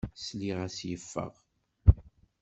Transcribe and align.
Sliɣ-as 0.23 0.77
yeffeɣ. 0.89 1.33